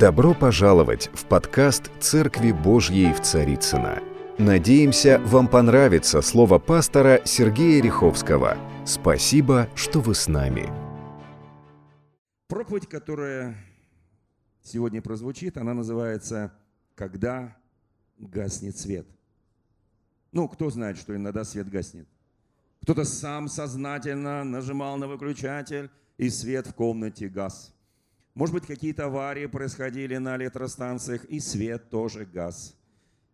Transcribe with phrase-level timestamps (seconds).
[0.00, 4.02] Добро пожаловать в подкаст «Церкви Божьей в Царицына.
[4.38, 8.56] Надеемся, вам понравится слово пастора Сергея Риховского.
[8.86, 10.72] Спасибо, что вы с нами.
[12.48, 13.58] Проповедь, которая
[14.62, 16.50] сегодня прозвучит, она называется
[16.94, 17.58] «Когда
[18.16, 19.06] гаснет свет».
[20.32, 22.08] Ну, кто знает, что иногда свет гаснет?
[22.84, 27.74] Кто-то сам сознательно нажимал на выключатель, и свет в комнате гас.
[28.34, 32.76] Может быть, какие-то аварии происходили на электростанциях, и свет тоже газ.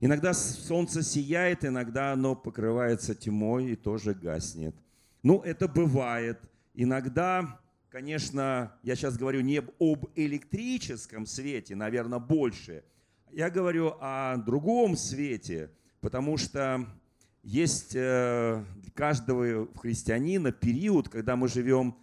[0.00, 4.74] Иногда солнце сияет, иногда оно покрывается тьмой и тоже гаснет.
[5.23, 6.38] Ну, это бывает.
[6.74, 12.84] Иногда, конечно, я сейчас говорю не об электрическом свете, наверное, больше.
[13.32, 15.70] Я говорю о другом свете,
[16.01, 16.87] потому что
[17.42, 21.96] есть э, каждого христианина период, когда мы живем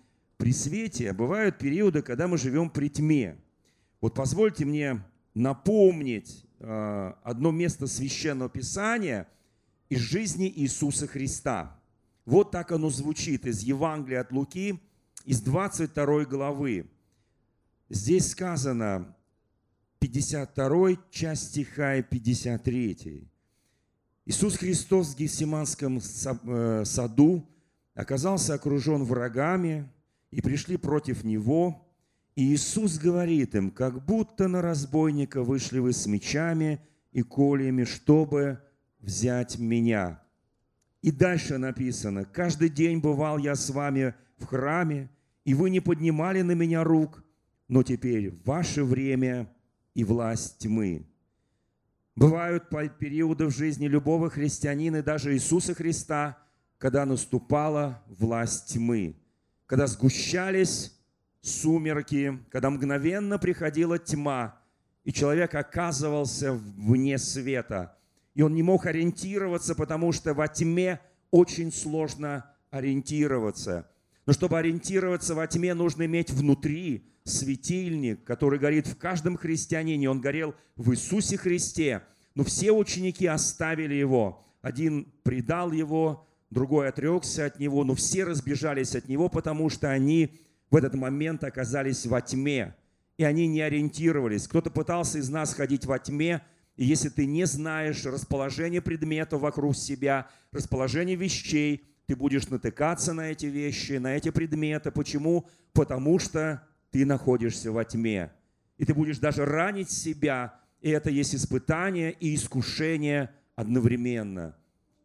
[0.43, 3.37] при свете, бывают периоды, когда мы живем при тьме.
[4.01, 5.01] Вот позвольте мне
[5.33, 9.29] напомнить э, одно место священного писания
[9.87, 11.79] из жизни Иисуса Христа.
[12.25, 14.81] Вот так оно звучит из Евангелия от Луки,
[15.23, 16.87] из 22 главы.
[17.87, 19.15] Здесь сказано
[19.99, 23.29] 52 часть стиха и 53.
[24.25, 27.47] Иисус Христос в Гефсиманском э, саду
[27.95, 29.89] оказался окружен врагами,
[30.33, 31.87] и пришли против него.
[32.35, 36.79] И Иисус говорит им, как будто на разбойника вышли вы с мечами
[37.11, 38.59] и кольями, чтобы
[38.99, 40.23] взять меня.
[41.03, 45.11] И дальше написано, каждый день бывал я с вами в храме,
[45.45, 47.23] и вы не поднимали на меня рук,
[47.67, 49.53] но теперь ваше время
[49.93, 51.05] и власть тьмы.
[52.15, 56.39] Бывают периоды в жизни любого христианина, даже Иисуса Христа,
[56.79, 59.15] когда наступала власть тьмы
[59.73, 60.95] когда сгущались
[61.41, 64.61] сумерки, когда мгновенно приходила тьма,
[65.03, 67.97] и человек оказывался вне света.
[68.35, 70.99] И он не мог ориентироваться, потому что во тьме
[71.31, 73.89] очень сложно ориентироваться.
[74.27, 80.07] Но чтобы ориентироваться во тьме, нужно иметь внутри светильник, который горит в каждом христианине.
[80.07, 82.03] Он горел в Иисусе Христе.
[82.35, 84.45] Но все ученики оставили его.
[84.61, 90.39] Один предал его, другой отрекся от него, но все разбежались от него, потому что они
[90.69, 92.75] в этот момент оказались во тьме,
[93.17, 94.47] и они не ориентировались.
[94.47, 96.41] Кто-то пытался из нас ходить во тьме,
[96.75, 103.31] и если ты не знаешь расположение предметов вокруг себя, расположение вещей, ты будешь натыкаться на
[103.31, 104.91] эти вещи, на эти предметы.
[104.91, 105.47] Почему?
[105.73, 108.31] Потому что ты находишься во тьме.
[108.77, 114.55] И ты будешь даже ранить себя, и это есть испытание и искушение одновременно–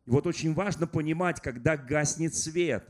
[0.08, 2.82] и вот очень важно понимать, когда гаснет свет,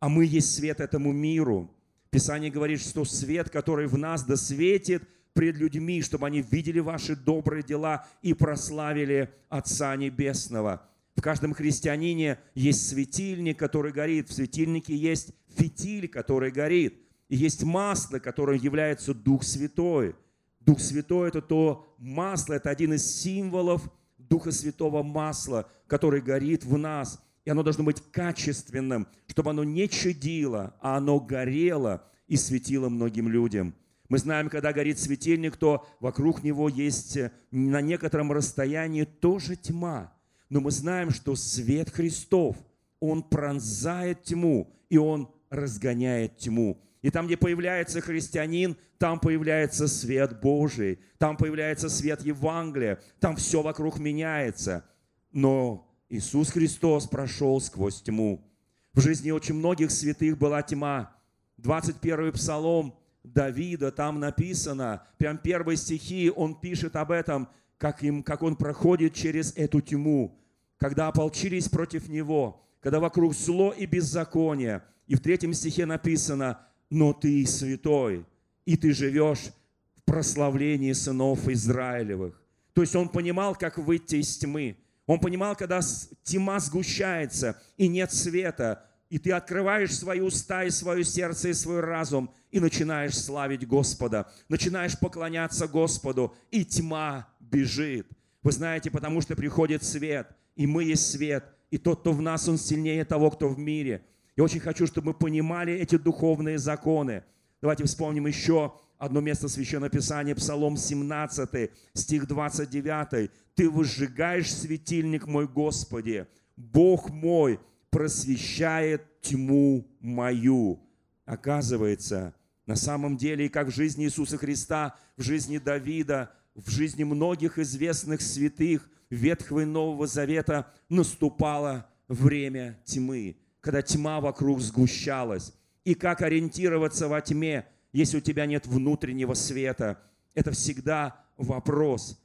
[0.00, 1.70] а мы есть свет этому миру.
[2.08, 7.62] Писание говорит, что свет, который в нас досветит пред людьми, чтобы они видели ваши добрые
[7.62, 10.88] дела и прославили Отца Небесного.
[11.16, 14.30] В каждом христианине есть светильник, который горит.
[14.30, 16.98] В светильнике есть фитиль, который горит.
[17.28, 20.16] И есть масло, которое является Дух Святой.
[20.60, 23.82] Дух Святой– это то масло, это один из символов–
[24.32, 27.22] Духа Святого масла, который горит в нас.
[27.44, 33.28] И оно должно быть качественным, чтобы оно не чадило, а оно горело и светило многим
[33.28, 33.74] людям.
[34.08, 40.14] Мы знаем, когда горит светильник, то вокруг него есть э, на некотором расстоянии тоже тьма.
[40.48, 42.56] Но мы знаем, что свет Христов,
[43.00, 46.80] он пронзает тьму, и он разгоняет тьму.
[47.02, 53.60] И там, где появляется христианин, там появляется свет Божий, там появляется свет Евангелия, там все
[53.60, 54.84] вокруг меняется.
[55.32, 58.48] Но Иисус Христос прошел сквозь тьму.
[58.94, 61.16] В жизни очень многих святых была тьма.
[61.56, 67.48] 21 псалом Давида, там написано, прям первые стихи, он пишет об этом,
[67.78, 70.38] как, им, как он проходит через эту тьму,
[70.76, 74.82] когда ополчились против него, когда вокруг зло и беззаконие.
[75.08, 76.60] И в третьем стихе написано–
[76.92, 78.26] но ты святой,
[78.66, 79.50] и ты живешь
[79.96, 82.38] в прославлении сынов Израилевых.
[82.74, 84.76] То есть он понимал, как выйти из тьмы.
[85.06, 85.80] Он понимал, когда
[86.22, 91.80] тьма сгущается и нет света, и ты открываешь свои уста и свое сердце и свой
[91.80, 98.06] разум, и начинаешь славить Господа, начинаешь поклоняться Господу, и тьма бежит.
[98.42, 102.46] Вы знаете, потому что приходит свет, и мы есть свет, и тот, кто в нас,
[102.50, 104.04] он сильнее того, кто в мире.
[104.36, 107.22] Я очень хочу, чтобы мы понимали эти духовные законы.
[107.60, 113.30] Давайте вспомним еще одно место Священного Писания, Псалом 17, стих 29.
[113.54, 116.26] «Ты выжигаешь светильник мой, Господи,
[116.56, 120.80] Бог мой просвещает тьму мою».
[121.24, 122.34] Оказывается,
[122.64, 127.58] На самом деле, и как в жизни Иисуса Христа, в жизни Давида, в жизни многих
[127.58, 135.54] известных святых Ветхого и Нового Завета наступало время тьмы, когда тьма вокруг сгущалась.
[135.84, 139.98] И как ориентироваться во тьме, если у тебя нет внутреннего света?
[140.34, 142.20] Это всегда вопрос.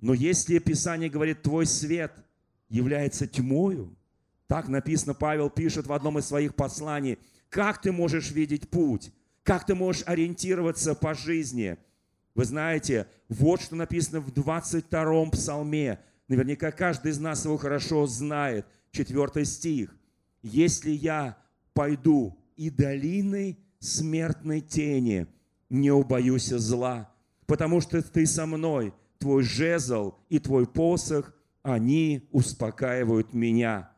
[0.00, 2.12] Но если Писание говорит, твой свет
[2.68, 3.94] является тьмою,
[4.46, 7.18] так написано, Павел пишет в одном из своих посланий,
[7.50, 9.12] как ты можешь видеть путь?
[9.42, 11.76] Как ты можешь ориентироваться по жизни?
[12.34, 15.98] Вы знаете, вот что написано в 22-м псалме.
[16.28, 18.66] Наверняка каждый из нас его хорошо знает.
[18.92, 19.97] Четвертый стих.
[20.50, 21.36] «Если я
[21.72, 25.26] пойду и долиной смертной тени,
[25.70, 27.12] не убоюсь зла,
[27.46, 33.90] потому что ты со мной, твой жезл и твой посох, они успокаивают меня».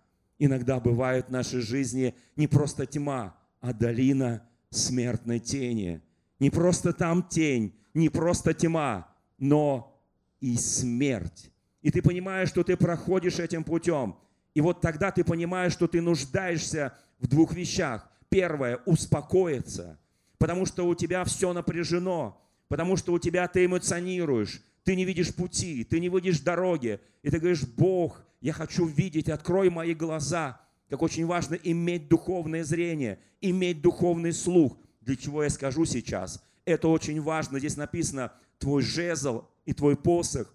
[0.43, 6.01] Иногда бывает в нашей жизни не просто тьма, а долина смертной тени.
[6.39, 10.03] Не просто там тень, не просто тьма, но
[10.41, 11.51] и смерть.
[11.83, 14.17] И ты понимаешь, что ты проходишь этим путем.
[14.55, 18.09] И вот тогда ты понимаешь, что ты нуждаешься в двух вещах.
[18.29, 19.99] Первое– успокоиться,
[20.39, 25.35] потому что у тебя все напряжено, потому что у тебя ты эмоционируешь, ты не видишь
[25.35, 30.61] пути, ты не видишь дороги, и ты говоришь, Бог, я хочу видеть, открой мои глаза,
[30.89, 34.77] как очень важно иметь духовное зрение, иметь духовный слух.
[35.01, 36.43] Для чего я скажу сейчас?
[36.65, 37.59] Это очень важно.
[37.59, 40.55] Здесь написано, твой жезл и твой посох,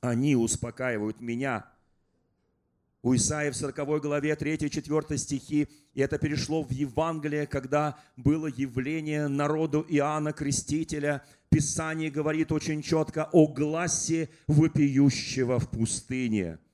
[0.00, 1.66] они успокаивают меня.
[3.02, 9.28] У Исаия в 40 главе 3-4 стихи, и это перешло в Евангелие, когда было явление
[9.28, 11.22] народу Иоанна Крестителя.
[11.48, 16.58] Писание говорит очень четко о гласе вопиющего в пустыне–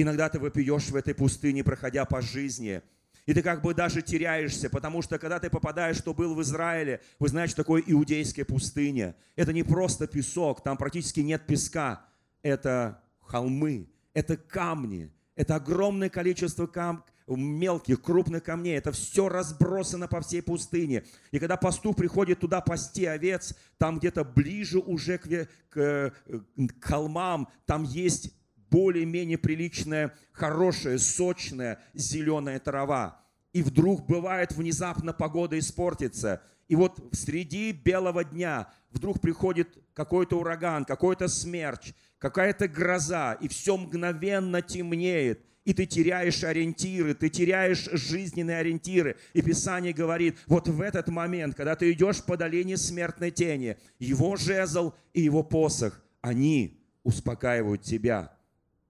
[0.00, 2.82] Иногда ты вопиешь в этой пустыне, проходя по жизни.
[3.26, 7.00] И ты как бы даже теряешься, потому что когда ты попадаешь, что был в Израиле,
[7.18, 9.16] вы знаете, такое иудейская пустыня.
[9.34, 12.06] Это не просто песок, там практически нет песка.
[12.42, 18.76] Это холмы, это камни, это огромное количество кам мелких, крупных камней.
[18.76, 21.04] Это все разбросано по всей пустыне.
[21.30, 26.12] И когда пастух приходит туда пасти овец, там где-то ближе уже к, к,
[26.56, 28.34] к холмам, там есть
[28.68, 33.22] более-менее приличная, хорошая, сочная зеленая трава.
[33.52, 36.42] И вдруг бывает внезапно погода испортится.
[36.68, 43.76] И вот среди белого дня вдруг приходит какой-то ураган, какой-то смерч, какая-то гроза, и все
[43.76, 49.18] мгновенно темнеет и ты теряешь ориентиры, ты теряешь жизненные ориентиры.
[49.34, 54.36] И Писание говорит, вот в этот момент, когда ты идешь по долине смертной тени, его
[54.36, 58.34] жезл и его посох, они успокаивают тебя.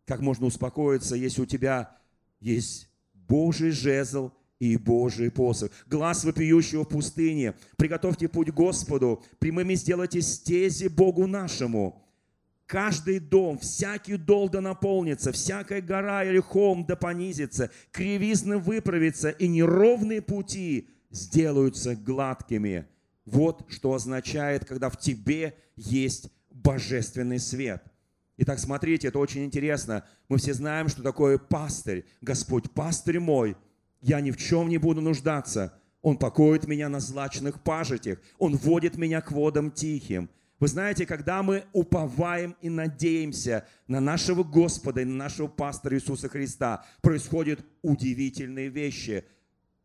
[0.06, 1.96] Как можно успокоиться, если у тебя
[2.38, 5.70] есть Божий жезл и Божий посох.
[5.86, 7.54] Глаз вопиющего в пустыне.
[7.76, 9.22] Приготовьте путь Господу.
[9.38, 12.04] Прямыми сделайте стези Богу нашему.
[12.66, 19.48] Каждый дом, всякий дол да наполнится, всякая гора или холм да понизится, кривизны выправится, и
[19.48, 22.86] неровные пути сделаются гладкими.
[23.24, 27.82] Вот что означает, когда в тебе есть божественный свет–
[28.40, 30.04] Итак, смотрите, это очень интересно.
[30.28, 32.06] Мы все знаем, что такое пастырь.
[32.20, 33.56] Господь, пастырь мой,
[34.00, 35.74] я ни в чем не буду нуждаться.
[36.02, 38.18] Он покоит меня на злачных пажитях.
[38.38, 40.30] Он водит меня к водам тихим.
[40.60, 46.28] Вы знаете, когда мы уповаем и надеемся на нашего Господа и на нашего пастора Иисуса
[46.28, 49.24] Христа, происходят удивительные вещи.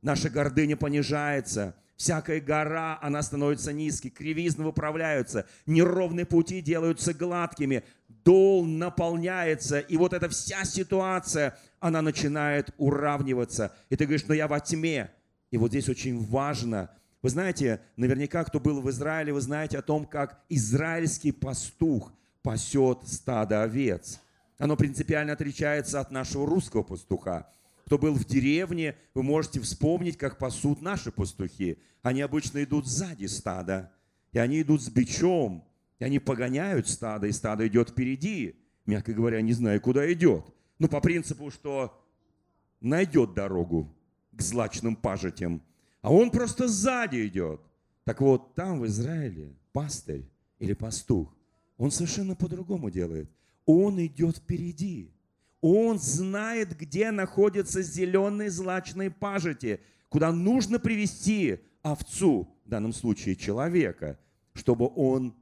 [0.01, 7.83] Наша гордыня понижается, всякая гора, она становится низкой, кривизны выправляются, неровные пути делаются гладкими,
[8.23, 13.73] дол наполняется, и вот эта вся ситуация, она начинает уравниваться.
[13.89, 15.11] И ты говоришь, но я во тьме.
[15.51, 16.89] И вот здесь очень важно,
[17.23, 22.11] вы знаете, наверняка, кто был в Израиле, вы знаете о том, как израильский пастух
[22.41, 24.19] пасет стадо овец.
[24.57, 27.49] Оно принципиально отличается от нашего русского пастуха.
[27.85, 31.77] Кто был в деревне, вы можете вспомнить, как пасут наши пастухи.
[32.01, 33.91] Они обычно идут сзади стада,
[34.33, 35.65] и они идут с бичом,
[35.99, 38.55] и они погоняют стадо, и стадо идет впереди.
[38.85, 40.45] Мягко говоря, не знаю, куда идет.
[40.79, 41.99] Но по принципу, что
[42.81, 43.93] найдет дорогу
[44.31, 45.61] к злачным пажитям.
[46.01, 47.61] А он просто сзади идет.
[48.03, 50.25] Так вот, там в Израиле пастырь
[50.59, 51.33] или пастух,
[51.77, 53.29] он совершенно по-другому делает.
[53.65, 55.13] Он идет впереди.
[55.61, 64.19] Он знает, где находятся зеленые злачные пажити, куда нужно привести овцу, в данном случае человека,
[64.53, 65.33] чтобы он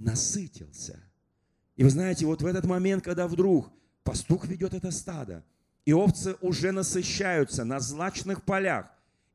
[0.00, 0.98] насытился.
[1.76, 3.70] И вы знаете, вот в этот момент, когда вдруг
[4.02, 5.44] пастух ведет это стадо,
[5.84, 8.86] и овцы уже насыщаются на злачных полях,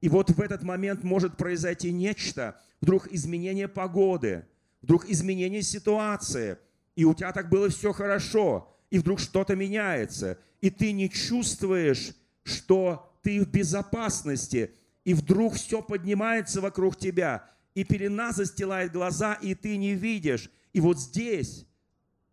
[0.01, 4.45] И вот в этот момент может произойти нечто, вдруг изменение погоды,
[4.81, 6.57] вдруг изменение ситуации,
[6.95, 12.13] и у тебя так было все хорошо, и вдруг что-то меняется, и ты не чувствуешь,
[12.43, 14.71] что ты в безопасности,
[15.05, 20.49] и вдруг все поднимается вокруг тебя, и пелена застилает глаза, и ты не видишь.
[20.73, 21.67] И вот здесь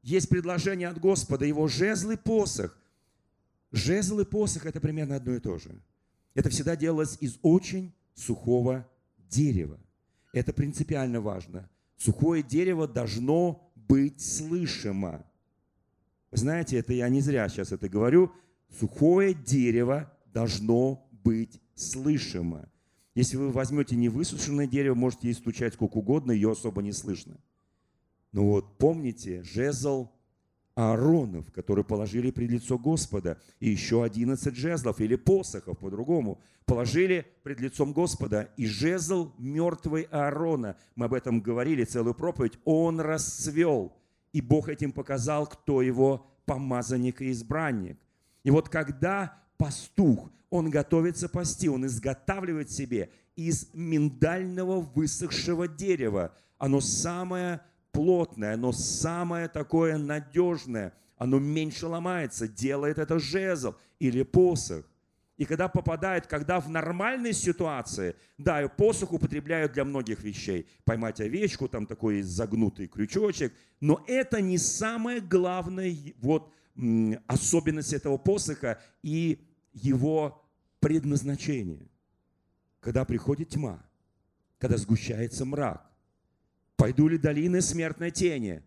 [0.02, 2.78] есть предложение от Господа, его жезл и посох.
[3.72, 5.74] Жезл и посох– это примерно одно и то же.
[6.34, 9.78] Это всегда делалось из очень сухого дерева.
[10.32, 11.68] Это принципиально важно.
[11.96, 15.24] Сухое дерево должно быть слышимо.
[16.30, 18.32] Знаете, это я не зря сейчас это говорю.
[18.78, 22.68] Сухое дерево должно быть слышимо.
[23.14, 27.36] Если вы возьмете невысушенное дерево, можете ей стучать сколько угодно, ее особо не слышно.
[28.32, 30.08] Но вот помните, жезл
[30.74, 37.60] Ааронов, который положили пред лицо Господа, и еще 11 жезлов или посохов по-другому положили пред
[37.60, 43.92] лицом Господа, и жезл мертвый Аарона, мы об этом говорили целую проповедь, он расцвел,
[44.32, 47.98] и Бог этим показал, кто его помазанник и избранник.
[48.44, 56.34] И вот когда пастух, он готовится пасти, он изготавливает себе из миндального высохшего дерева.
[56.58, 64.84] Оно самое плотное, оно самое такое надежное, оно меньше ломается, делает это жезл или посох.
[65.38, 70.68] И когда попадает, когда в нормальной ситуации, да, и посох употребляют для многих вещей.
[70.84, 73.54] Поймать овечку, там такой загнутый крючочек.
[73.80, 76.52] Но это не самая главная вот,
[77.26, 79.40] особенность этого посоха и
[79.72, 80.41] его
[80.82, 81.88] предназначение.
[82.80, 83.82] Когда приходит тьма,
[84.58, 85.92] когда сгущается мрак,
[86.82, 88.60] Пойду ли долины смертной тени?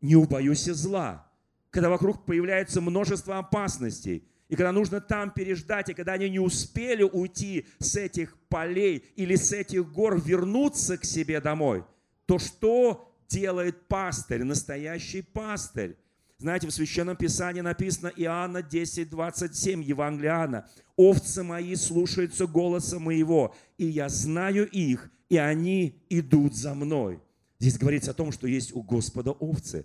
[0.00, 1.30] Не убоюсь зла.
[1.68, 7.02] Когда вокруг появляется множество опасностей, и когда нужно там переждать, и когда они не успели
[7.02, 11.84] уйти с этих полей или с этих гор, вернуться к себе домой,
[12.24, 15.98] то что делает пастырь, настоящий пастырь?
[16.40, 20.68] Знаете, в Священном Писании написано Иоанна 10, 27, Евангелиана.
[20.94, 27.20] «Овцы мои слушаются голоса моего, и я знаю их, и они идут за мной».
[27.58, 29.84] Здесь говорится о том, что есть у Господа овцы.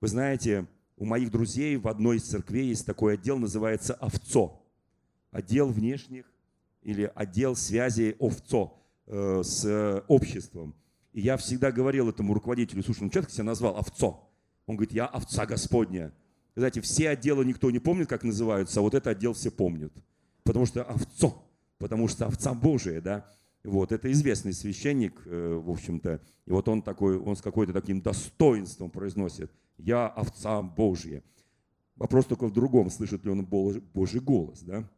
[0.00, 0.66] Вы знаете,
[0.96, 4.60] у моих друзей в одной из церквей есть такой отдел, называется овцо.
[5.30, 6.24] Отдел внешних
[6.82, 10.74] или отдел связи овцо э, с обществом.
[11.12, 14.31] И я всегда говорил этому руководителю, слушай, ну ты себя назвал овцо?
[14.66, 16.12] Он говорит, я овца Господня.
[16.54, 19.92] Знаете, все отделы никто не помнит, как называются, а вот этот отдел все помнят.
[20.44, 21.42] Потому что овцо,
[21.78, 23.26] потому что овца Божия, да.
[23.64, 28.00] Вот, это известный священник, э, в общем-то, и вот он такой, он с какой-то таким
[28.02, 31.22] достоинством произносит, я овца Божья.
[31.96, 34.88] Вопрос только в другом, слышит ли он Божий голос, да?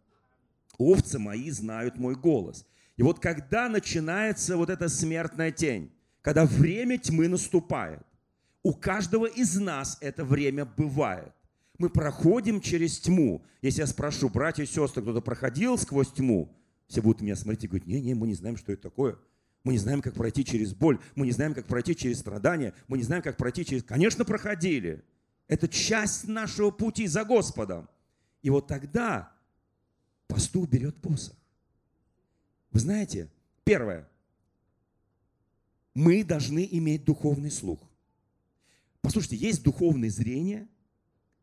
[0.78, 2.66] Овцы мои знают мой голос.
[2.96, 5.92] И вот когда начинается вот эта смертная тень,
[6.22, 8.06] когда время тьмы наступает,
[8.64, 11.32] у каждого из нас это время бывает.
[11.78, 13.44] Мы проходим через тьму.
[13.62, 16.50] Если я спрошу, братья и сестры, кто-то проходил сквозь тьму,
[16.88, 19.18] все будут меня смотреть и говорить, не-не, мы не знаем, что это такое.
[19.64, 20.98] Мы не знаем, как пройти через боль.
[21.14, 22.74] Мы не знаем, как пройти через страдания.
[22.88, 23.82] Мы не знаем, как пройти через...
[23.82, 25.02] Конечно, проходили.
[25.46, 27.88] Это часть нашего пути за Господом.
[28.42, 29.32] И вот тогда
[30.26, 31.36] пастух берет посох.
[32.70, 33.30] Вы знаете,
[33.64, 34.08] первое,
[35.94, 37.80] мы должны иметь духовный слух.
[39.04, 40.66] Послушайте, есть духовное зрение,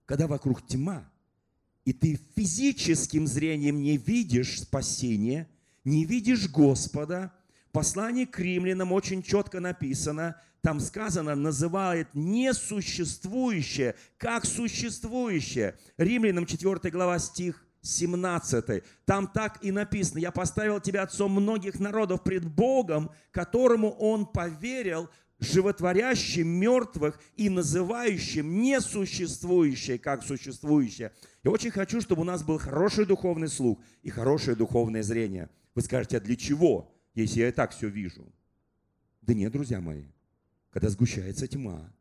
[0.07, 1.07] когда вокруг тьма,
[1.85, 5.47] и ты физическим зрением не видишь спасения,
[5.83, 7.31] не видишь Господа,
[7.71, 15.77] послание к римлянам очень четко написано, там сказано, называет несуществующее, как существующее.
[15.97, 18.83] Римлянам 4 глава стих 17.
[19.05, 25.11] Там так и написано, я поставил тебя отцом многих народов пред Богом, которому он поверил,
[25.41, 31.11] животворящим мертвых и называющим несуществующее как существующее.
[31.43, 35.49] Я очень хочу, чтобы у нас был хороший духовный слух и хорошее духовное зрение.
[35.73, 38.31] Вы скажете, а для чего, если я и так все вижу?
[39.21, 40.05] Да нет, друзья мои,
[40.69, 41.91] когда сгущается тьма,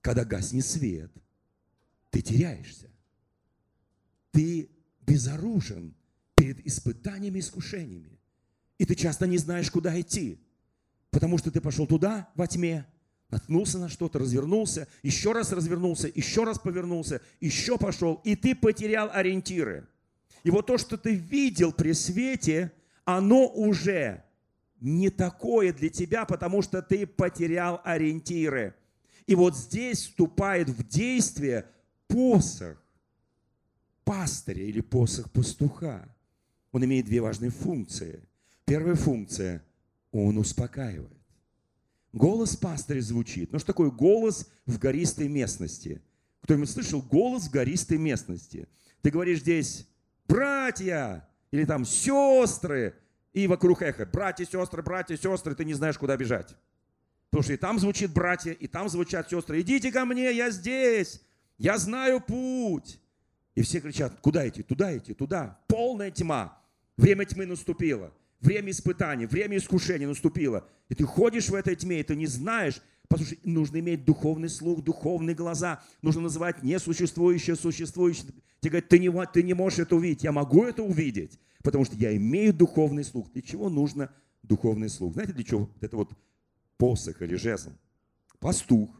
[0.00, 1.10] когда гаснет свет,
[2.10, 2.88] ты теряешься.
[4.30, 4.70] Ты
[5.00, 5.94] безоружен
[6.36, 8.20] перед испытаниями и искушениями.
[8.78, 10.43] И ты часто не знаешь, куда идти.
[11.14, 12.84] Потому что ты пошел туда, во тьме,
[13.30, 19.08] наткнулся на что-то, развернулся, еще раз развернулся, еще раз повернулся, еще пошел, и ты потерял
[19.12, 19.86] ориентиры.
[20.42, 22.72] И вот то, что ты видел при свете,
[23.04, 24.24] оно уже
[24.80, 28.74] не такое для тебя, потому что ты потерял ориентиры.
[29.28, 31.66] И вот здесь вступает в действие
[32.08, 32.82] посох
[34.04, 36.12] пастыря или посох пастуха.
[36.72, 38.20] Он имеет две важные функции–
[38.66, 39.62] Первая функция–
[40.22, 41.10] он успокаивает.
[42.12, 43.52] Голос пастыря звучит.
[43.52, 46.00] Ну что такое голос в гористой местности?
[46.42, 48.68] Кто-нибудь слышал голос в гористой местности?
[49.02, 49.88] Ты говоришь здесь
[50.28, 52.94] «братья» или там «сестры»,
[53.32, 56.54] и вокруг эхо «братья, сестры, братья, сестры», ты не знаешь, куда бежать.
[57.30, 59.60] Потому что и там звучит братья, и там звучат сестры.
[59.60, 61.20] «Идите ко мне, я здесь,
[61.58, 63.00] я знаю путь».
[63.56, 65.58] И все кричат «куда идти, туда идти, туда».
[65.66, 66.62] Полная тьма.
[66.96, 68.12] Время тьмы наступило.
[68.40, 70.68] Время испытаний, время искушения наступило.
[70.88, 72.80] И ты ходишь в этой тьме, и ты не знаешь.
[73.08, 75.82] Послушай, нужно иметь духовный слух, духовные глаза.
[76.02, 78.26] Нужно называть несуществующее существующее.
[78.60, 80.24] Тебе говорят, ты не, ты не можешь это увидеть.
[80.24, 83.32] Я могу это увидеть, потому что я имею духовный слух.
[83.32, 84.12] Для чего нужно
[84.42, 85.14] духовный слух?
[85.14, 85.70] Знаете, для чего?
[85.80, 86.12] Это вот
[86.76, 87.70] посох или жезл.
[88.40, 88.90] Пастух,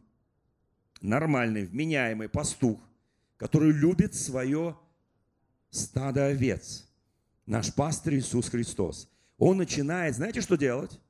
[1.03, 2.81] нормальный, вменяемый пастух,
[3.37, 4.77] который любит свое
[5.71, 6.89] стадо овец.
[7.45, 11.01] Наш пастырь Иисус Христос– он начинает, знаете, что делать?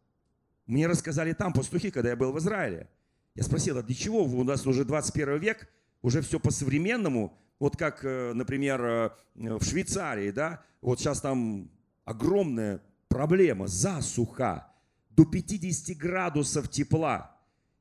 [0.67, 2.89] Мне рассказали там пастухи, когда я был в Израиле.
[3.35, 5.69] Я спросил, а для чего у нас уже 21 век,
[6.03, 11.71] уже все по-современному, вот как, э, например, э, в Швейцарии, да, вот сейчас там
[12.05, 14.69] огромная проблема, засуха,
[15.11, 17.37] до 50 градусов тепла.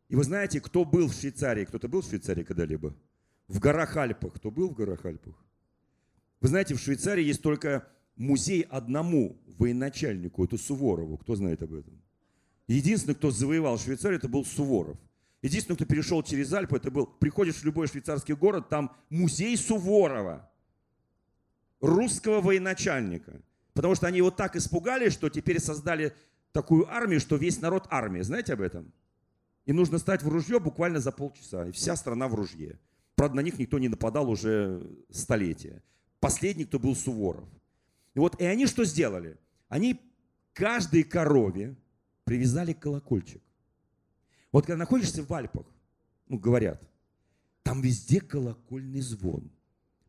[0.09, 1.65] И вы знаете, кто был в Швейцарии?
[1.65, 2.95] Кто-то был в Швейцарии когда-либо?
[3.47, 4.33] В горах Альпах.
[4.35, 5.35] Кто был в горах Альпах?
[6.39, 11.17] Вы знаете, в Швейцарии есть только музей одному военачальнику, это Суворову.
[11.17, 12.01] Кто знает об этом?
[12.67, 14.97] Единственный, кто завоевал Швейцарию, это был Суворов.
[15.41, 20.49] Единственный, кто перешел через Альпы, это был, приходишь в любой швейцарский город, там музей Суворова,
[21.81, 23.41] русского военачальника.
[23.73, 26.13] Потому что они его так испугали, что теперь создали
[26.53, 28.23] такую армию, что весь народ армия.
[28.23, 28.93] Знаете об этом?
[29.65, 31.67] И нужно стать в ружье буквально за полчаса.
[31.67, 32.79] И вся страна в ружье.
[33.15, 35.83] Правда, на них никто не нападал уже столетия.
[36.19, 37.49] Последний, кто был Суворов–
[38.13, 39.37] и вот и они что сделали?
[39.73, 39.99] Они
[40.53, 41.75] каждой корове
[42.25, 43.41] привязали колокольчик.
[44.51, 45.65] Вот когда находишься в Альпах,
[46.27, 46.79] ну, говорят,
[47.63, 49.49] там везде колокольный звон.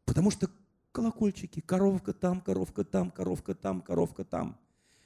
[0.04, 0.50] Потому что
[0.93, 4.60] колокольчики, коровка там, коровка там, коровка там, коровка там.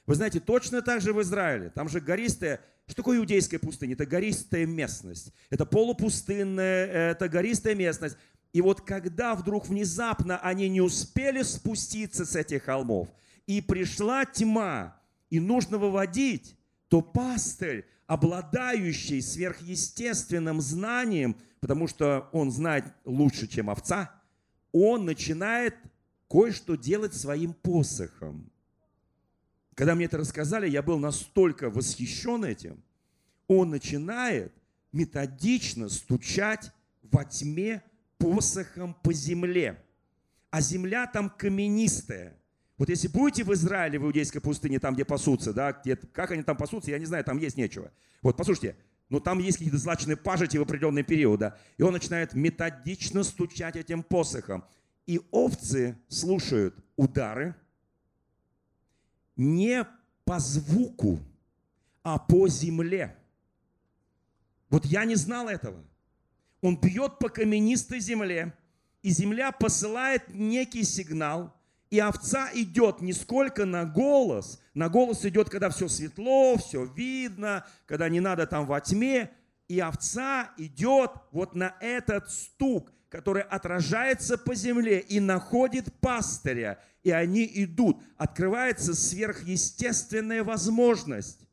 [0.05, 1.69] Вы знаете, точно так же в Израиле.
[1.69, 3.93] Там же гористая, что такое иудейская пустыня?
[3.93, 5.31] Это гористая местность.
[5.49, 8.17] Это полупустынная, это гористая местность.
[8.51, 13.07] И вот когда вдруг внезапно они не успели спуститься с этих холмов,
[13.49, 16.55] и пришла тьма, и нужно выводить,
[16.87, 24.21] то пастырь, обладающий сверхъестественным знанием, потому что он знает лучше, чем овца,
[24.71, 25.75] он начинает
[26.29, 28.51] кое-что делать своим посохом.
[29.73, 32.83] Когда мне это рассказали, я был настолько восхищен этим.
[33.47, 34.53] Он начинает
[34.91, 37.81] методично стучать во тьме
[38.19, 39.83] посохом по земле.
[40.51, 42.39] А земля там каменистая.
[42.79, 46.43] Вот если будете в Израиле, в Иудейской пустыне, там, где пасутся, да, где, как они
[46.43, 47.91] там пасутся, я не знаю, там есть нечего.
[48.21, 48.77] Вот, послушайте,
[49.09, 51.41] но там есть какие-то злачные пажити в определенный период,
[51.77, 54.63] и он начинает методично стучать этим посохом.
[55.05, 57.53] И овцы слушают удары
[59.35, 59.85] не
[60.23, 61.19] по звуку,
[62.01, 63.13] а по земле.
[64.69, 65.83] Вот я не знал этого.
[66.61, 68.53] Он бьет по каменистой земле,
[69.01, 71.58] и земля посылает некий сигнал,
[71.89, 77.65] и овца идет не сколько на голос, на голос идет, когда все светло, все видно,
[77.85, 79.31] когда не надо там во тьме,
[79.67, 87.11] и овца идет вот на этот стук, который отражается по земле и находит пастыря, и
[87.11, 88.01] они идут.
[88.17, 91.47] Открывается сверхъестественная возможность.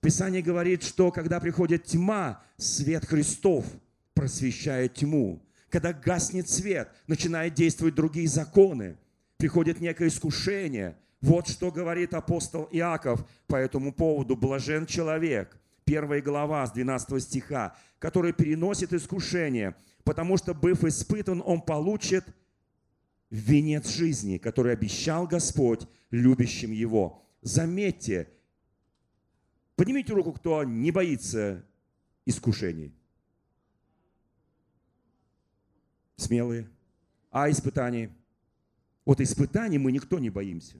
[0.00, 3.64] Писание говорит, что когда приходит тьма, свет Христов–
[4.20, 5.42] просвещает тьму.
[5.70, 8.98] Когда гаснет свет, начинают действовать другие законы.
[9.40, 10.96] Приходит некое искушение.
[11.20, 14.36] Вот что говорит апостол Иаков по этому поводу.
[14.36, 19.74] Блажен человек, первая глава с 12 стиха, который переносит искушение,
[20.04, 22.24] потому что, быв испытан, он получит
[23.30, 27.26] венец жизни, который обещал Господь любящим его.
[27.42, 28.28] Заметьте,
[29.74, 31.64] поднимите руку, кто не боится
[32.26, 32.94] искушений.
[36.20, 36.68] смелые.
[37.30, 38.10] А испытаний?
[39.10, 40.76] Вот испытаний мы никто не боимся.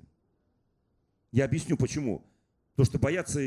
[1.32, 2.24] Я объясню почему.
[2.76, 3.40] То, что бояться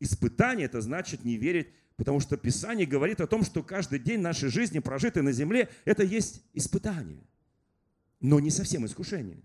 [0.00, 4.48] испытаний, это значит не верить, потому что Писание говорит о том, что каждый день нашей
[4.48, 7.22] жизни, прожитый на земле, это есть испытание.
[8.18, 9.42] Но не совсем искушение.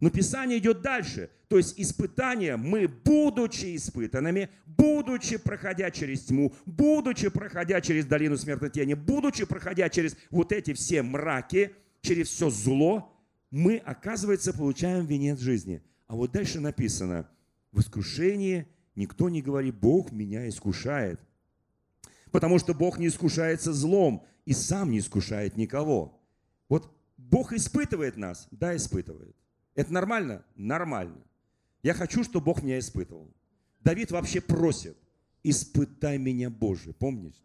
[0.00, 1.28] Но Писание идет дальше.
[1.48, 8.70] То есть испытания мы, будучи испытанными, будучи проходя через тьму, будучи проходя через долину смертной
[8.70, 13.13] тени, будучи проходя через вот эти все мраки, через все зло,
[13.54, 15.80] мы, оказывается, получаем венец жизни.
[16.08, 17.28] А вот дальше написано,
[17.70, 21.20] В искушении никто не говорит, Бог меня искушает.
[22.32, 26.20] Потому что Бог не искушается злом и сам не искушает никого.
[26.68, 28.48] Вот Бог испытывает нас?
[28.50, 29.36] Да, испытывает.
[29.76, 30.44] Это нормально?
[30.56, 31.22] Нормально.
[31.84, 33.32] Я хочу, чтобы Бог меня испытывал.
[33.80, 34.96] Давид вообще просит,
[35.44, 37.40] испытай меня, Боже, помните?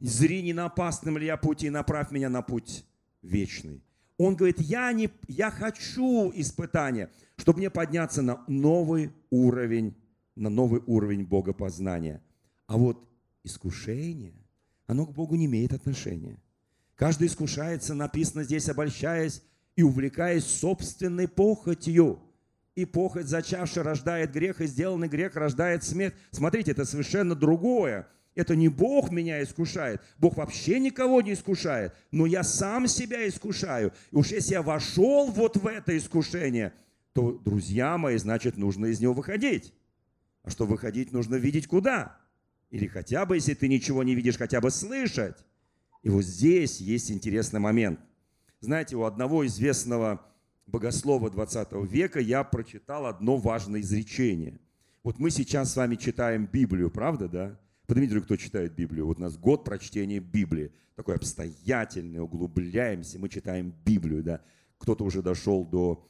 [0.00, 2.84] Зри, не на опасном ли я пути, направь меня на путь
[3.22, 3.80] вечный.
[4.24, 9.96] Он говорит, я, не, я хочу испытания, чтобы мне подняться на новый уровень,
[10.36, 12.22] на новый уровень богопознания.
[12.68, 13.08] А вот
[13.42, 14.34] искушение,
[14.86, 16.40] оно к Богу не имеет отношения.
[16.94, 19.42] Каждый искушается, написано здесь, обольщаясь
[19.74, 22.20] и увлекаясь собственной похотью.
[22.76, 26.14] И похоть, зачавшая, рождает грех, и сделанный грех рождает смерть.
[26.30, 28.06] Смотрите, это совершенно другое.
[28.34, 30.00] Это не Бог меня искушает.
[30.18, 31.92] Бог вообще никого не искушает.
[32.10, 33.92] Но я сам себя искушаю.
[34.10, 36.72] И уж если я вошел вот в это искушение,
[37.12, 39.74] то, друзья мои, значит, нужно из него выходить.
[40.42, 42.16] А что выходить, нужно видеть куда.
[42.70, 45.44] Или хотя бы, если ты ничего не видишь, хотя бы слышать.
[46.02, 48.00] И вот здесь есть интересный момент.
[48.60, 50.24] Знаете, у одного известного
[50.66, 54.58] богослова 20 века я прочитал одно важное изречение.
[55.02, 57.60] Вот мы сейчас с вами читаем Библию, правда, да?
[57.92, 59.04] Поднимите руку, кто читает Библию.
[59.04, 60.72] Вот у нас год прочтения Библии.
[60.96, 64.40] Такой обстоятельный, углубляемся, мы читаем Библию, да.
[64.78, 66.08] Кто-то уже дошел до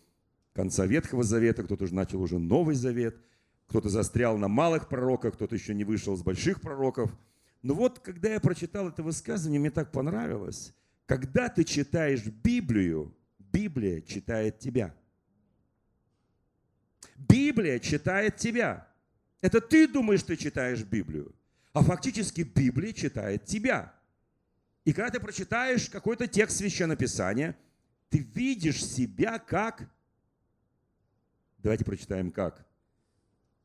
[0.52, 3.20] конца Ветхого Завета, кто-то уже начал уже Новый Завет,
[3.66, 7.10] кто-то застрял на малых пророках, кто-то еще не вышел с больших пророков.
[7.62, 10.72] Но вот, когда я прочитал это высказывание, мне так понравилось.
[11.06, 14.94] Когда ты читаешь Библию, Библия читает тебя.
[17.16, 18.86] Библия читает тебя.
[19.40, 21.34] Это ты думаешь, ты читаешь Библию,
[21.72, 23.94] а фактически Библия читает тебя.
[24.84, 27.56] И когда ты прочитаешь какой-то текст Священного Писания,
[28.10, 29.88] ты видишь себя как...
[31.58, 32.66] Давайте прочитаем как.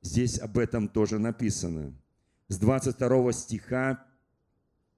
[0.02, 1.94] Здесь об этом тоже написано.
[2.48, 4.06] С 22 стиха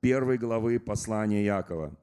[0.02, 1.98] 1 главы послания Якова.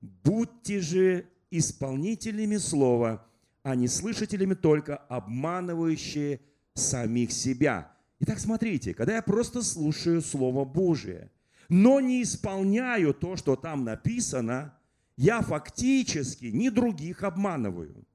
[0.00, 3.26] «Будьте же исполнителями слова,
[3.62, 6.40] а не слышателями только, обманывающие
[6.74, 7.97] самих себя».
[8.20, 11.30] Итак, смотрите, когда я просто слушаю Слово Божие,
[11.68, 14.74] но не исполняю то, что там написано,
[15.16, 18.06] я фактически не других обманываю.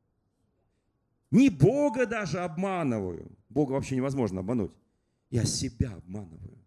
[1.31, 3.31] Не Бога даже обманываю.
[3.49, 4.71] Бога вообще невозможно обмануть.
[5.29, 6.57] Я себя обманываю.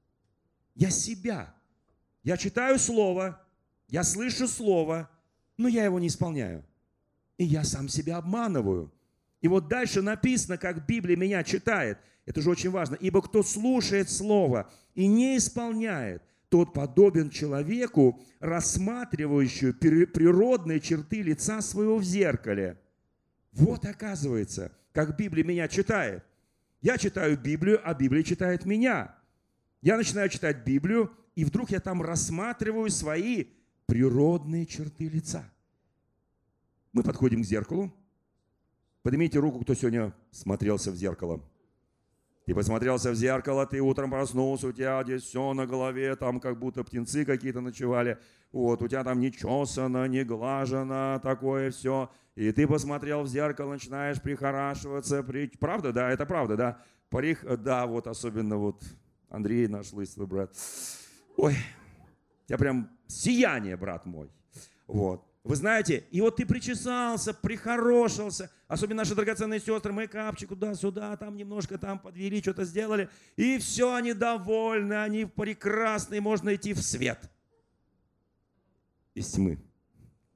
[0.74, 1.54] Я себя.
[2.22, 3.40] Я читаю Слово,
[3.88, 5.08] я слышу Слово,
[5.56, 6.64] но я его не исполняю.
[7.38, 8.92] И я сам себя обманываю.
[9.40, 11.98] И вот дальше написано, как Библия меня читает.
[12.26, 12.96] Это же очень важно.
[12.96, 21.96] Ибо кто слушает Слово и не исполняет, тот подобен человеку, рассматривающему природные черты лица своего
[21.98, 22.78] в зеркале.
[23.52, 26.24] Вот оказывается, как Библия меня читает.
[26.82, 29.14] Я читаю Библию, а Библия читает меня.
[29.80, 33.46] Я начинаю читать Библию, и вдруг я там рассматриваю свои
[33.86, 35.50] природные черты лица.
[36.92, 37.92] Мы подходим к зеркалу.
[39.02, 41.40] Поднимите руку, кто сегодня смотрелся в зеркало.
[42.46, 46.60] Ты посмотрелся в зеркало, ты утром проснулся, у тебя здесь все на голове, там как
[46.60, 48.18] будто птенцы какие-то ночевали.
[48.52, 52.08] Вот, у тебя там не чесано, не глажено, такое все.
[52.36, 55.24] И ты посмотрел в зеркало, начинаешь прихорашиваться.
[55.24, 55.48] При...
[55.58, 56.82] Правда, да, это правда, да?
[57.10, 58.80] Парих, да, вот особенно вот
[59.28, 60.54] Андрей наш лысый брат.
[61.36, 61.56] Ой,
[62.46, 64.30] я прям сияние, брат мой.
[64.86, 65.24] Вот.
[65.46, 71.78] Вы знаете, и вот ты причесался, прихорошился, особенно наши драгоценные сестры, мейкапчик туда-сюда, там немножко
[71.78, 77.30] там подвели, что-то сделали, и все, они довольны, они прекрасные, можно идти в свет.
[79.14, 79.60] Из тьмы.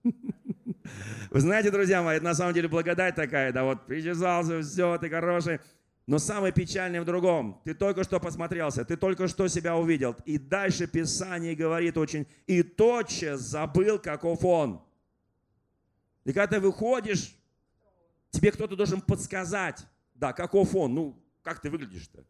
[0.04, 5.10] Вы знаете, друзья мои, это на самом деле благодать такая, да, вот причесался, все, ты
[5.10, 5.58] хороший.
[6.06, 7.60] Но самое печальное в другом.
[7.64, 10.14] Ты только что посмотрелся, ты только что себя увидел.
[10.24, 14.80] И дальше Писание говорит очень, и тотчас забыл, каков он.
[16.24, 17.34] И когда ты выходишь,
[18.30, 22.24] тебе кто-то должен подсказать, да, каков он, ну, как ты выглядишь-то.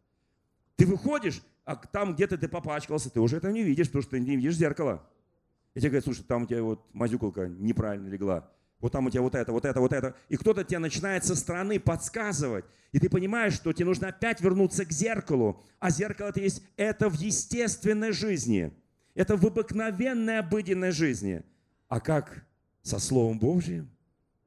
[0.77, 4.21] Ты выходишь, а там где-то ты попачкался, ты уже это не видишь, потому что ты
[4.21, 5.07] не видишь зеркало.
[5.75, 8.51] И тебе говорят, слушай, там у тебя вот мазюкалка неправильно легла.
[8.81, 10.17] Вот там у тебя вот это, вот это, вот это.
[10.29, 12.65] И кто-то тебе начинает со стороны подсказывать.
[12.93, 15.63] И ты понимаешь, что тебе нужно опять вернуться к зеркалу.
[15.79, 18.73] А зеркало это есть это в естественной жизни.
[19.15, 21.43] Это в обыкновенной обыденной жизни.
[21.89, 22.45] А как
[22.83, 23.91] со Словом Божьим.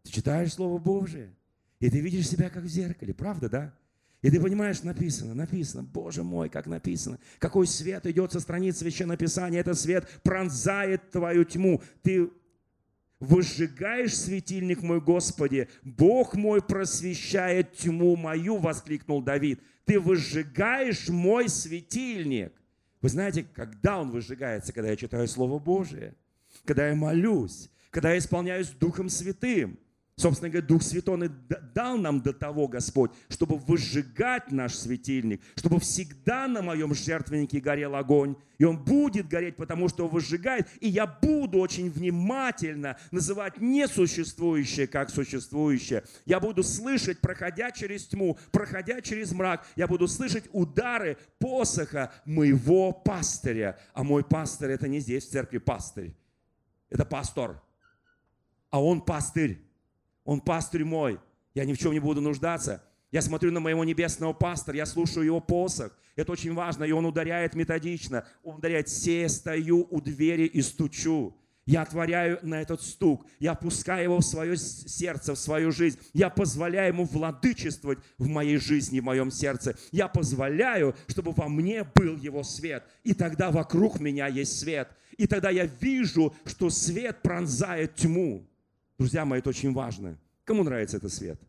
[0.04, 1.34] Ты читаешь Слово Божие,
[1.80, 3.74] и ты видишь себя как в зеркале, правда, да?
[4.22, 9.18] И ты понимаешь, написано, написано, Боже мой, как написано, какой свет идет со страниц Священного
[9.18, 11.82] Писания, этот свет пронзает твою тьму.
[12.04, 12.30] Ты
[13.20, 19.62] выжигаешь светильник мой, Господи, Бог мой просвещает тьму мою, воскликнул Давид.
[19.84, 22.54] Ты выжигаешь мой светильник.
[23.02, 24.72] Вы знаете, когда он выжигается?
[24.72, 26.16] Когда я читаю Слово Божие,
[26.64, 29.78] когда я молюсь, когда я исполняюсь Духом Святым.
[30.16, 31.30] Собственно говоря, Дух Святой Он и
[31.74, 37.96] дал нам до того, Господь, чтобы выжигать наш светильник, чтобы всегда на моем жертвеннике горел
[37.96, 38.36] огонь.
[38.58, 40.68] И он будет гореть, потому что выжигает.
[40.82, 46.04] И я буду очень внимательно называть несуществующее как существующее.
[46.26, 52.92] Я буду слышать, проходя через тьму, проходя через мрак, я буду слышать удары посоха моего
[52.92, 53.80] пастыря.
[53.94, 56.16] А мой пастырь– это не здесь, в церкви пастырь.
[56.90, 57.62] Это пастор.
[58.74, 59.62] А он пастырь.
[60.26, 61.20] Он пастырь мой.
[61.54, 62.84] Я ни в чем не буду нуждаться.
[63.12, 65.96] Я смотрю на моего небесного пастора, я слушаю его посох.
[66.16, 68.26] Это очень важно, и он ударяет методично.
[68.42, 71.38] Он ударяет, все стою у двери и стучу.
[71.68, 76.00] Я отворяю на этот стук, я пускаю его в свое сердце, в свою жизнь.
[76.14, 79.78] Я позволяю ему владычествовать в моей жизни, в моем сердце.
[79.92, 82.84] Я позволяю, чтобы во мне был его свет.
[83.04, 84.90] И тогда вокруг меня есть свет.
[85.16, 88.50] И тогда я вижу, что свет пронзает тьму.
[88.98, 90.18] Друзья мои, это очень важно.
[90.44, 91.40] Кому нравится этот свет?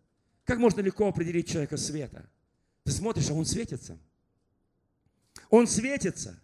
[0.44, 2.28] Как можно легко определить человека света?
[2.84, 3.98] Ты смотришь, а он светится.
[5.50, 6.40] Он светится.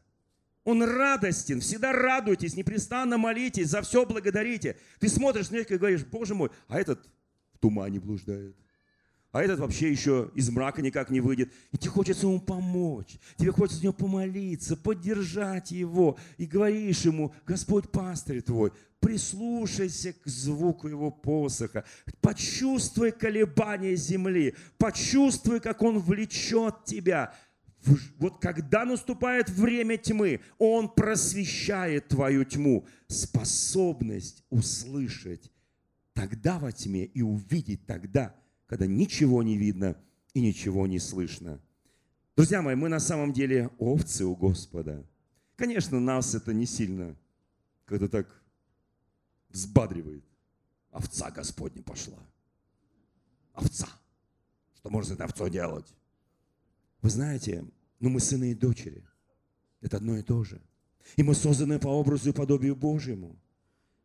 [0.65, 1.61] Он радостен.
[1.61, 4.79] Всегда радуйтесь, непрестанно молитесь, за все благодарите.
[4.99, 7.09] Ты смотришь на них и говоришь, Боже мой, а этот
[7.53, 8.57] в тумане блуждает
[9.33, 11.53] а этот вообще еще из мрака никак не выйдет.
[11.71, 16.19] И тебе хочется ему помочь, тебе хочется него помолиться, поддержать его.
[16.37, 21.85] И говоришь ему, Господь пастырь твой, прислушайся к звуку его посоха,
[22.21, 27.33] почувствуй колебания земли, почувствуй, как он влечет тебя.
[28.19, 32.87] Вот когда наступает время тьмы, Он просвещает твою тьму.
[33.07, 35.51] Способность услышать
[36.13, 38.35] тогда во тьме и увидеть тогда–
[38.71, 39.97] когда ничего не видно
[40.33, 41.61] и ничего не слышно.
[42.37, 45.05] Друзья мои, мы на самом деле овцы у Господа.
[45.57, 47.17] Конечно, нас это не сильно
[47.85, 48.29] когда так
[49.49, 50.25] взбадривает.
[50.93, 52.19] Овца Господня пошла.
[53.55, 53.89] Овца.
[54.77, 55.93] Что можно с этой делать?
[57.03, 57.65] Вы знаете,
[57.99, 59.03] ну мы сыны и дочери.
[59.81, 60.63] Это одно и то же.
[61.17, 63.37] И мы созданы по образу и подобию Божьему.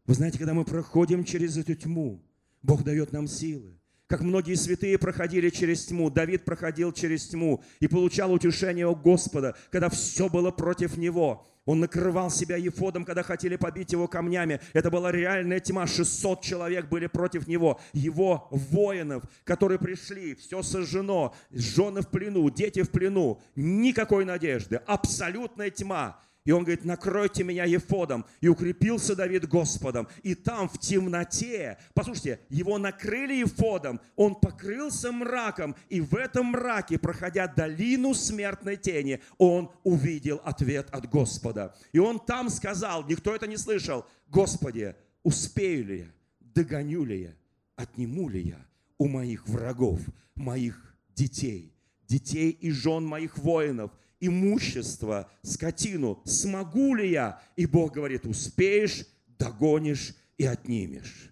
[0.08, 2.20] Вы знаете, когда мы проходим через эту тьму,
[2.64, 6.10] Бог дает нам силы как многие святые проходили через тьму.
[6.10, 11.46] Давид проходил через тьму и получал утешение у Господа, когда все было против него.
[11.66, 14.62] Он накрывал себя ефодом, когда хотели побить его камнями.
[14.74, 15.88] Это была реальная тьма.
[15.88, 17.80] 600 человек были против него.
[17.92, 23.42] Его воинов, которые пришли, все сожжено, жены в плену, дети в плену.
[23.56, 24.76] Никакой надежды.
[24.86, 26.20] Абсолютная тьма.
[26.46, 28.24] И он говорит, накройте меня ефодом.
[28.40, 30.08] И укрепился Давид Господом.
[30.22, 35.76] И там в темноте, послушайте, его накрыли ефодом, он покрылся мраком.
[35.90, 41.76] И в этом мраке, проходя долину смертной тени, он увидел ответ от Господа.
[41.92, 46.08] И он там сказал, никто это не слышал, Господи, успею ли я,
[46.42, 47.34] догоню ли я,
[47.76, 48.64] отниму ли я
[49.00, 50.00] у моих врагов,
[50.36, 51.74] моих детей,
[52.08, 53.90] детей и жен моих воинов–
[54.28, 57.42] имущество, скотину, смогу ли я?
[57.56, 59.06] И Бог говорит, успеешь,
[59.38, 61.32] догонишь и отнимешь.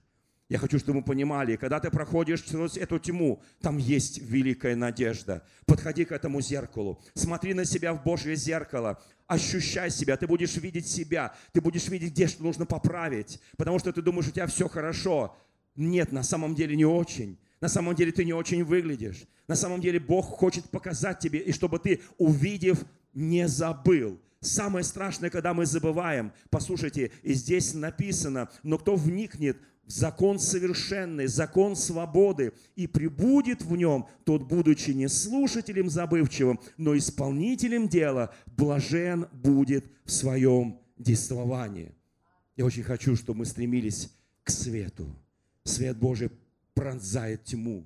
[0.50, 5.44] Я хочу, чтобы мы понимали, когда ты проходишь через эту тьму, там есть великая надежда.
[5.66, 10.88] Подходи к этому зеркалу, смотри на себя в Божье зеркало, ощущай себя, ты будешь видеть
[10.88, 14.68] себя, ты будешь видеть, где что нужно поправить, потому что ты думаешь, у тебя все
[14.68, 15.36] хорошо.
[15.76, 17.40] Нет, на самом деле не очень.
[17.64, 19.24] На самом деле ты не очень выглядишь.
[19.48, 24.20] На самом деле Бог хочет показать тебе, и чтобы ты, увидев, не забыл.
[24.42, 26.34] Самое страшное, когда мы забываем.
[26.50, 33.78] Послушайте, и здесь написано, но кто вникнет в закон совершенный, закон свободы, и прибудет в
[33.78, 41.96] нем, тот, будучи не слушателем забывчивым, но исполнителем дела, блажен будет в своем действовании.
[42.58, 44.12] Я очень хочу, чтобы мы стремились
[44.44, 45.08] к свету.
[45.64, 46.30] Свет Божий
[46.74, 47.86] пронзает тьму.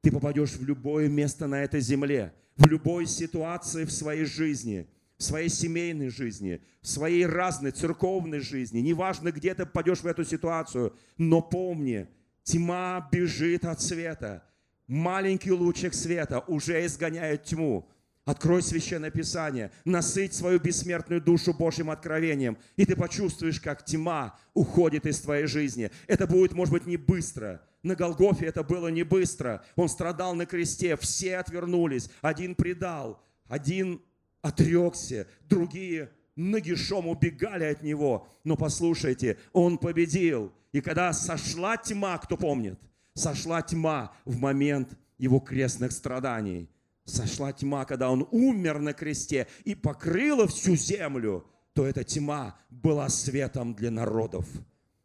[0.00, 5.22] Ты попадешь в любое место на этой земле, в любой ситуации в своей жизни, в
[5.22, 8.78] своей семейной жизни, в своей разной церковной жизни.
[8.78, 12.06] Неважно, где ты попадешь в эту ситуацию, но помни,
[12.44, 14.44] тьма бежит от света.
[14.86, 17.88] Маленький лучик света уже изгоняет тьму.
[18.24, 25.06] Открой Священное Писание, насыть свою бессмертную душу Божьим откровением, и ты почувствуешь, как тьма уходит
[25.06, 25.90] из твоей жизни.
[26.06, 27.62] Это будет, может быть, не быстро.
[27.88, 29.64] На Голгофе это было не быстро.
[29.74, 32.10] Он страдал на кресте, все отвернулись.
[32.20, 34.02] Один предал, один
[34.42, 38.28] отрекся, другие нагишом убегали от него.
[38.44, 40.52] Но послушайте, он победил.
[40.70, 42.78] И когда сошла тьма, кто помнит,
[43.14, 46.68] сошла тьма в момент его крестных страданий.
[47.06, 53.08] Сошла тьма, когда он умер на кресте и покрыла всю землю, то эта тьма была
[53.08, 54.46] светом для народов.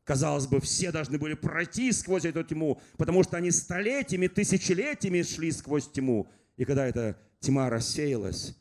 [0.04, 5.52] Казалось бы, все должны были пройти сквозь эту тьму, потому что они столетиями, тысячелетиями шли
[5.52, 6.28] сквозь тьму.
[6.58, 8.58] И когда эта тьма рассеялась,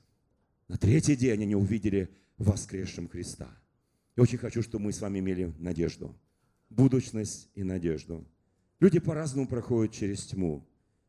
[0.69, 3.49] на третий день они увидели воскресшим Христа.
[4.17, 6.15] И очень хочу, чтобы мы с вами имели надежду,
[6.71, 8.25] будущность и надежду.
[8.79, 10.67] Люди по-разному проходят через тьму.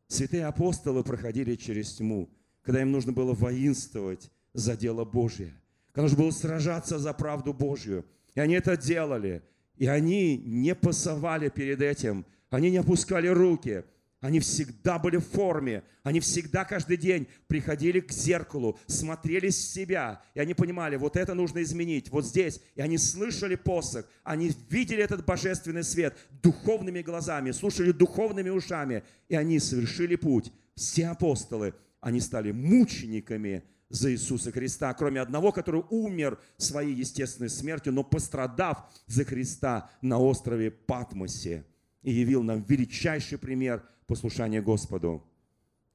[0.08, 2.30] Святые апостолы проходили через тьму,
[2.62, 5.54] когда им нужно было воинствовать за дело Божье,
[5.92, 8.04] когда нужно было сражаться за правду Божью.
[8.34, 9.42] И они это делали.
[9.76, 13.84] И они не пасовали перед этим, они не опускали руки,
[14.24, 20.22] они всегда были в форме, они всегда каждый день приходили к зеркалу, смотрели с себя,
[20.32, 22.60] и они понимали, вот это нужно изменить, вот здесь.
[22.74, 29.34] И они слышали посох, они видели этот божественный свет духовными глазами, слушали духовными ушами, и
[29.36, 30.52] они совершили путь.
[30.74, 33.62] Все апостолы, они стали мучениками
[33.94, 40.18] за Иисуса Христа, кроме одного, который умер своей естественной смертью, но пострадав за Христа на
[40.18, 41.64] острове Патмосе
[42.02, 45.24] и явил нам величайший пример послушания Господу.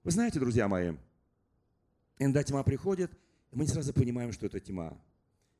[0.06, 0.94] Вы знаете, друзья мои,
[2.20, 3.12] иногда тьма приходит,
[3.52, 4.98] и мы не сразу понимаем, что это тьма.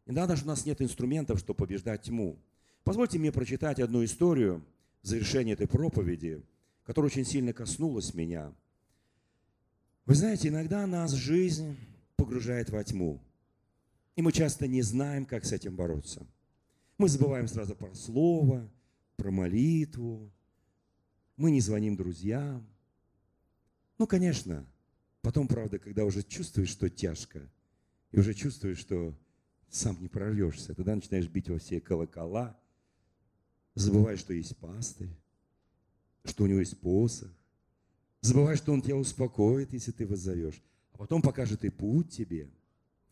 [0.06, 2.40] Иногда даже у нас нет инструментов, чтобы побеждать тьму.
[2.86, 4.66] Позвольте мне прочитать одну историю
[5.02, 6.42] в завершении этой проповеди,
[6.86, 8.54] которая очень сильно коснулась меня.
[10.06, 11.78] Вы знаете, иногда нас жизнь
[12.20, 13.22] погружает во тьму,
[14.16, 16.28] и мы часто не знаем, как с этим бороться.
[16.98, 18.70] Мы забываем сразу про слово,
[19.16, 20.30] про молитву,
[21.38, 22.68] мы не звоним друзьям.
[23.98, 24.66] Ну, конечно,
[25.22, 27.50] потом, правда, когда уже чувствуешь, что тяжко,
[28.12, 29.18] и уже чувствуешь, что
[29.70, 32.60] сам не прорвешься, тогда начинаешь бить во все колокола,
[33.76, 35.16] забываешь, что есть пастырь,
[36.26, 37.32] что у него есть посох,
[38.20, 40.62] забываешь, что он тебя успокоит, если ты воззовешь,
[41.00, 42.50] потом покажет и путь тебе.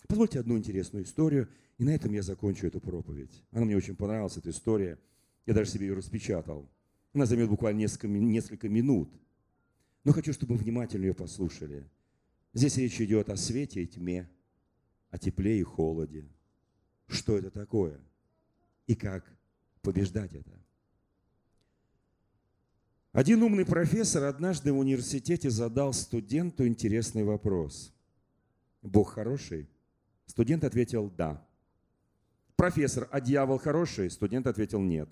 [0.10, 1.48] Позвольте одну интересную историю,
[1.78, 3.46] и на этом я закончу эту проповедь.
[3.52, 5.00] Она мне очень понравилась, эта история.
[5.46, 6.70] Я даже себе ее распечатал.
[7.14, 9.10] Она займет буквально несколько, несколько минут.
[10.04, 11.90] Но хочу, чтобы вы внимательно ее послушали.
[12.54, 14.30] Здесь речь идет о свете и тьме,
[15.10, 16.28] о тепле и холоде.
[17.08, 18.02] Что это такое?
[18.88, 19.24] И как
[19.82, 20.62] побеждать это?
[23.18, 27.92] Один умный профессор однажды в университете задал студенту интересный вопрос.
[28.84, 29.68] Бог хороший?
[30.28, 31.44] Студент ответил «да».
[32.56, 34.12] Профессор, а дьявол хороший?
[34.12, 35.10] Студент ответил «нет».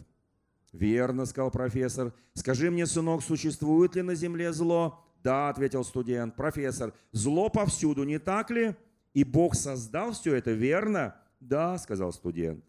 [0.71, 2.13] Верно, сказал профессор.
[2.35, 5.03] Скажи мне, сынок, существует ли на земле зло?
[5.23, 6.35] Да, ответил студент.
[6.35, 8.75] Профессор, зло повсюду, не так ли?
[9.15, 11.15] И Бог создал все это, верно?
[11.39, 12.63] Да, сказал студент.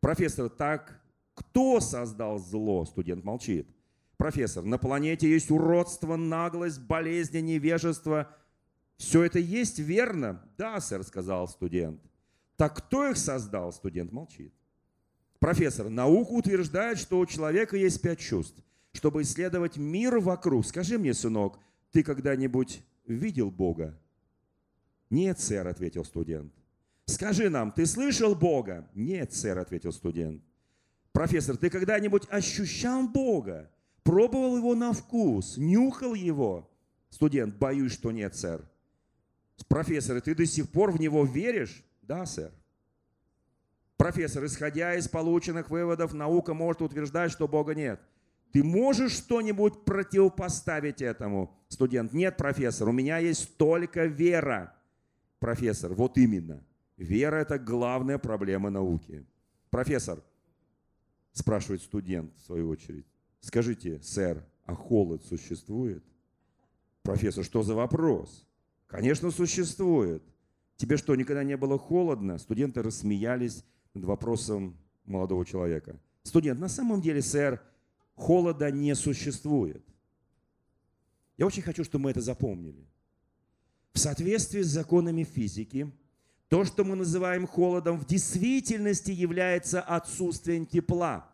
[0.00, 0.98] Профессор, так
[1.34, 2.86] кто создал зло?
[2.86, 3.68] Студент молчит.
[4.18, 8.28] Профессор, на планете есть уродство, наглость, болезни, невежество.
[8.96, 10.44] Все это есть, верно?
[10.58, 12.02] Да, сэр, сказал студент.
[12.56, 13.72] Так кто их создал?
[13.72, 14.52] Студент молчит.
[15.38, 18.60] Профессор, наука утверждает, что у человека есть пять чувств.
[18.92, 21.60] Чтобы исследовать мир вокруг, скажи мне, сынок,
[21.92, 23.96] ты когда-нибудь видел Бога?
[25.10, 26.52] Нет, сэр, ответил студент.
[27.06, 28.90] Скажи нам, ты слышал Бога?
[28.94, 30.42] Нет, сэр, ответил студент.
[31.12, 33.70] Профессор, ты когда-нибудь ощущал Бога?
[34.08, 35.58] Пробовал его на вкус?
[35.58, 36.70] Нюхал его?
[37.10, 38.66] Студент, боюсь, что нет, сэр.
[39.68, 41.84] Профессор, ты до сих пор в него веришь?
[42.00, 42.50] Да, сэр.
[43.98, 48.00] Профессор, исходя из полученных выводов, наука может утверждать, что Бога нет.
[48.50, 51.54] Ты можешь что-нибудь противопоставить этому?
[51.68, 54.74] Студент, нет, профессор, у меня есть только вера.
[55.38, 56.64] Профессор, вот именно.
[56.96, 59.26] Вера– это главная проблема науки.
[59.68, 60.22] Профессор,
[61.34, 63.04] спрашивает студент в свою очередь,
[63.40, 66.04] скажите, сэр, а холод существует?
[67.02, 68.46] Профессор, что за вопрос?
[68.86, 70.22] Конечно, существует.
[70.76, 72.38] Тебе что, никогда не было холодно?
[72.38, 76.00] Студенты рассмеялись над вопросом молодого человека.
[76.22, 77.62] Студент, на самом деле, сэр,
[78.14, 79.82] холода не существует.
[81.36, 82.86] Я очень хочу, чтобы мы это запомнили.
[83.92, 85.90] В соответствии с законами физики,
[86.48, 91.30] то, что мы называем холодом, в действительности является отсутствием тепла.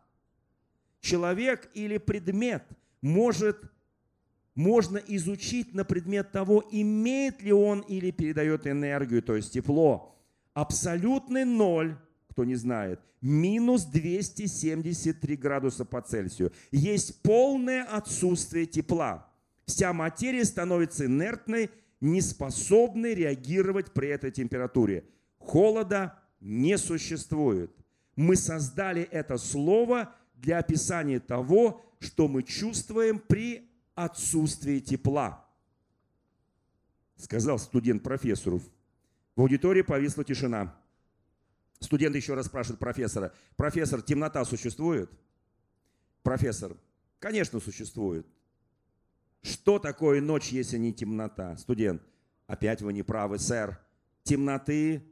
[1.05, 2.65] Человек или предмет
[3.03, 3.59] может,
[4.55, 10.19] можно изучить на предмет того, имеет ли он или передает энергию, то есть тепло.
[10.55, 11.97] Абсолютный ноль
[12.35, 16.53] кто не знает, минус 273 градуса по Цельсию.
[16.73, 19.31] Есть полное отсутствие тепла.
[19.67, 25.05] Вся материя становится инертной, неспособной реагировать при этой температуре.
[25.39, 27.71] Холода не существует.
[28.17, 30.13] Мы создали это слово
[30.45, 35.47] для описания того, что мы чувствуем при отсутствии тепла.
[37.17, 38.61] Сказал студент профессору.
[39.37, 40.77] В аудитории повисла тишина.
[41.81, 43.33] Студент еще раз спрашивает профессора.
[43.57, 45.11] Профессор, темнота существует?
[46.23, 46.77] Профессор,
[47.19, 48.27] конечно, существует.
[49.43, 51.57] Что такое ночь, если не темнота?
[51.57, 52.03] Студент,
[52.47, 53.79] опять вы не правы, сэр.
[54.23, 55.05] Темноты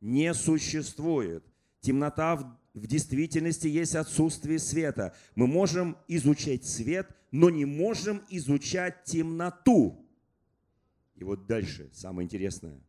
[0.00, 1.44] не существует.
[1.80, 5.14] Темнота в, действительности есть отсутствие света.
[5.34, 10.06] Мы можем изучать свет, но не можем изучать темноту.
[11.16, 12.80] И вот дальше самое интересное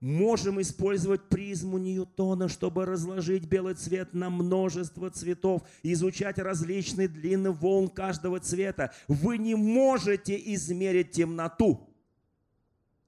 [0.00, 7.88] можем использовать призму Ньютона, чтобы разложить белый цвет на множество цветов, изучать различные длины волн
[7.88, 8.92] каждого цвета.
[9.08, 11.89] Вы не можете измерить темноту.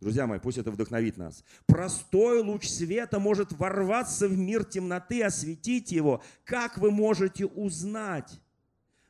[0.02, 1.44] Друзья мои, пусть это вдохновит нас.
[1.64, 6.24] Простой луч света может ворваться в мир темноты, осветить его.
[6.42, 8.40] Как вы можете узнать,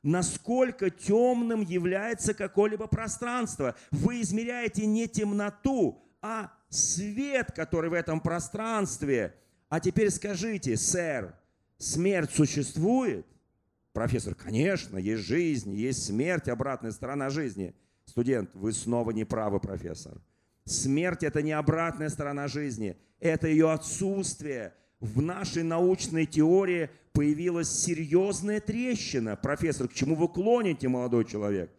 [0.03, 3.74] насколько темным является какое-либо пространство?
[3.90, 9.34] Вы измеряете не темноту, а свет, который в этом пространстве.
[9.70, 11.34] А теперь скажите, сэр,
[11.78, 13.26] смерть существует?
[13.95, 17.74] Профессор, конечно, есть жизнь, есть смерть, обратная сторона жизни.
[18.05, 20.20] Студент, вы снова не правы, профессор.
[20.65, 24.75] Смерть– это не обратная сторона жизни, это ее отсутствие.
[25.01, 29.37] В нашей научной теории появилась серьезная трещина.
[29.37, 31.71] Профессор, к чему вы клоните, молодой человек?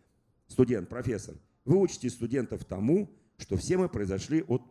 [0.47, 4.61] Студент, профессор, вы учите студентов тому, что все мы произошли от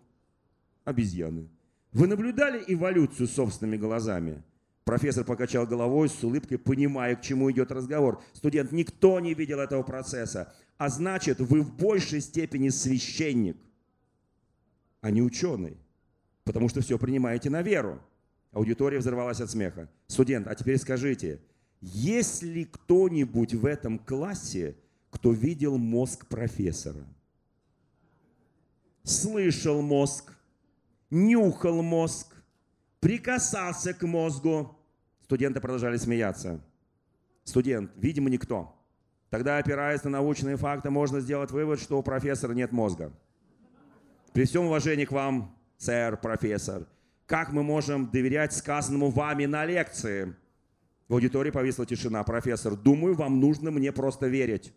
[0.84, 1.48] обезьяны.
[1.92, 4.42] Вы наблюдали эволюцию собственными глазами?
[4.84, 8.22] Профессор покачал головой с улыбкой, понимая, к чему идет разговор.
[8.32, 10.52] Студент, никто не видел этого процесса.
[10.76, 13.56] А значит, вы в большей степени священник,
[15.02, 15.76] а не ученый.
[16.44, 18.00] Потому что все принимаете на веру.
[18.52, 19.90] Аудитория взорвалась от смеха.
[20.06, 21.40] Студент, а теперь скажите,
[21.80, 24.76] есть ли кто-нибудь в этом классе,
[25.10, 27.04] кто видел мозг профессора?
[29.02, 30.32] Слышал мозг,
[31.10, 32.34] нюхал мозг,
[33.00, 34.76] прикасался к мозгу.
[35.24, 36.60] Студенты продолжали смеяться.
[37.44, 38.76] Студент, видимо, никто.
[39.30, 43.12] Тогда, опираясь на научные факты, можно сделать вывод, что у профессора нет мозга.
[44.32, 46.86] При всем уважении к вам, сэр, профессор,
[47.26, 50.34] как мы можем доверять сказанному вами на лекции?
[51.08, 52.24] В аудитории повисла тишина.
[52.24, 54.72] Профессор, думаю, вам нужно мне просто верить.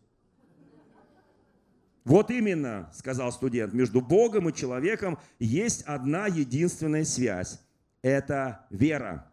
[2.04, 7.62] Вот именно, сказал студент, между Богом и человеком есть одна единственная связь.
[8.02, 9.32] Это вера.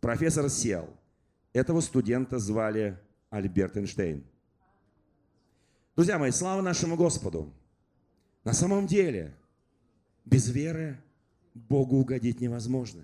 [0.00, 0.88] Профессор сел.
[1.52, 2.98] Этого студента звали
[3.30, 4.24] Альберт Эйнштейн.
[5.96, 7.52] Друзья мои, слава нашему Господу.
[8.44, 9.34] На самом деле,
[10.24, 10.98] без веры
[11.54, 13.02] Богу угодить невозможно.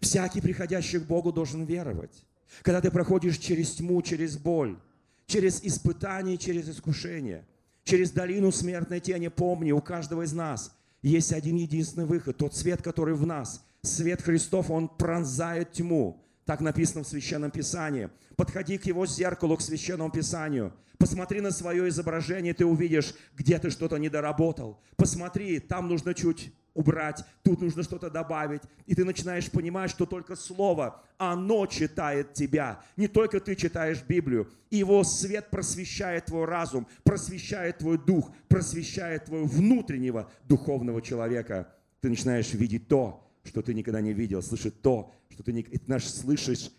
[0.00, 2.24] Всякий, приходящий к Богу, должен веровать.
[2.62, 4.78] Когда ты проходишь через тьму, через боль,
[5.26, 7.46] через испытания, через искушение–
[7.84, 12.82] через долину смертной тени, помни, у каждого из нас есть один единственный выход, тот свет,
[12.82, 13.64] который в нас.
[13.82, 16.22] Свет Христов, он пронзает тьму.
[16.44, 18.10] Так написано в Священном Писании.
[18.36, 20.72] Подходи к его зеркалу, к Священному Писанию.
[20.98, 24.80] Посмотри на свое изображение, ты увидишь, где ты что-то недоработал.
[24.96, 28.62] Посмотри, там нужно чуть убрать, тут нужно что-то добавить.
[28.86, 32.80] И ты начинаешь понимать, что только Слово, оно читает тебя.
[32.96, 34.50] Не только ты читаешь Библию.
[34.70, 41.68] И его свет просвещает твой разум, просвещает твой дух, просвещает твоего внутреннего духовного человека.
[42.00, 45.62] Ты начинаешь видеть то, что ты никогда не видел, слышать то, что ты, не...
[45.62, 46.70] ты наш слышишь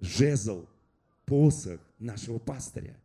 [0.00, 0.66] жезл,
[1.24, 2.96] посох нашего пастыря.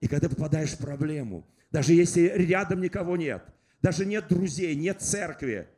[0.00, 3.42] И когда попадаешь в проблему, даже если рядом никого нет–
[3.82, 5.68] даже нет друзей, нет церкви,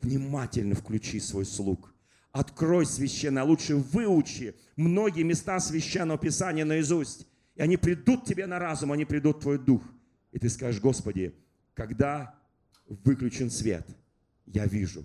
[0.00, 1.92] внимательно включи свой слух.
[2.30, 7.26] Открой священное, а лучше выучи многие места священного писания наизусть.
[7.54, 9.82] И они придут тебе на разум, они придут в твой дух.
[10.32, 11.34] И ты скажешь, Господи,
[11.74, 12.38] когда
[12.86, 13.84] выключен свет,
[14.44, 15.02] я вижу.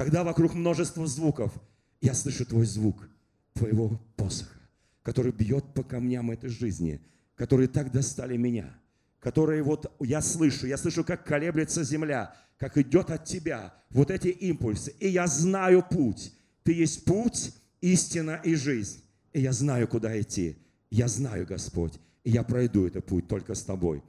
[0.00, 1.52] Когда вокруг множество звуков,
[2.00, 3.06] я слышу твой звук,
[3.52, 4.58] твоего посоха,
[5.02, 7.00] который бьет по камням этой жизни,
[7.36, 8.74] которые так достали меня–
[9.20, 14.28] которые вот я слышу, я слышу, как колеблется земля, как идет от тебя вот эти
[14.28, 14.94] импульсы.
[14.98, 16.32] И я знаю путь.
[16.62, 19.02] Ты есть путь, истина и жизнь.
[19.32, 20.56] И я знаю, куда идти.
[20.90, 21.92] Я знаю, Господь.
[22.24, 24.02] И я пройду этот путь только с тобой.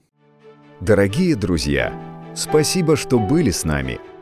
[0.79, 1.93] Дорогие друзья,
[2.35, 3.99] спасибо, что были с нами.